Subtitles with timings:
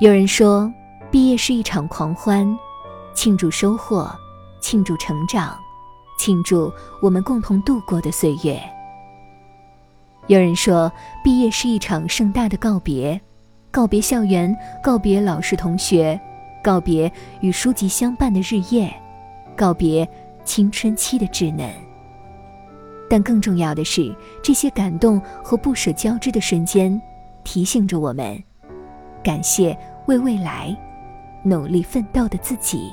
[0.00, 0.72] 有人说，
[1.10, 2.56] 毕业是一场狂欢，
[3.14, 4.08] 庆祝收获，
[4.60, 5.58] 庆祝成长，
[6.16, 8.62] 庆祝我们共同度过的岁月。
[10.28, 10.92] 有人说，
[11.24, 13.20] 毕业是一场盛大的告别，
[13.72, 16.18] 告别校园，告别老师同学，
[16.62, 18.94] 告别与书籍相伴的日夜，
[19.56, 20.08] 告别
[20.44, 21.68] 青春期的稚嫩。
[23.10, 27.02] 但更重要的是，这些感动和不舍交织的瞬间，
[27.42, 28.40] 提醒着我们。
[29.28, 29.76] 感谢
[30.06, 30.74] 为未来
[31.44, 32.90] 努力奋斗的自己。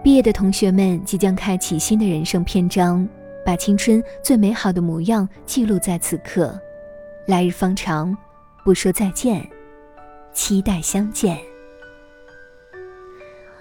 [0.00, 3.04] 毕业的同学们即将开启新的人生篇章，
[3.44, 6.56] 把青春最美好的模样记录在此刻。
[7.26, 8.16] 来日方长，
[8.64, 9.44] 不说再见，
[10.32, 11.36] 期待相见。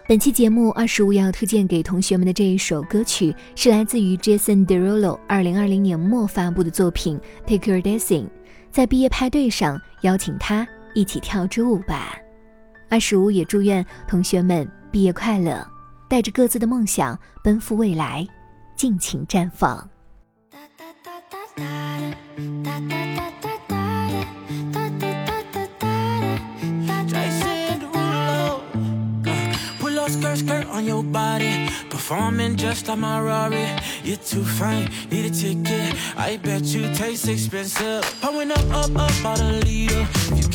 [0.07, 8.25] 本期节目二十五要推荐给同学们的这一首歌曲，是来自于 Jason Derulo 二零二零年末发布的作品《Take Your Dancing》。
[8.71, 10.67] 在毕业派对上邀请他。
[10.95, 12.17] 一起跳支舞吧！
[12.89, 15.67] 二十五也祝愿同学们毕业快乐，
[16.09, 18.25] 带着各自的梦想奔赴未来，
[18.75, 19.87] 尽情绽放。
[30.07, 31.67] skirt, skirt on your body.
[31.89, 33.65] Performing just like my Rari.
[34.03, 35.95] You're too fine, need a ticket.
[36.15, 38.03] I bet you taste expensive.
[38.21, 40.05] Pouring up, up, up out a leader.
[40.31, 40.54] If you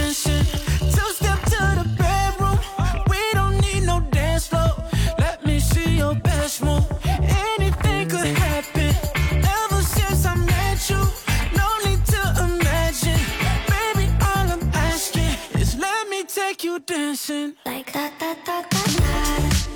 [16.71, 17.53] You dancing.
[17.65, 19.71] Like that, that, that, that, that.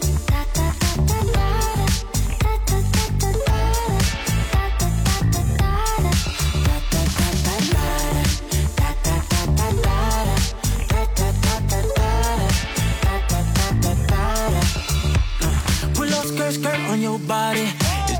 [16.91, 17.84] on your body.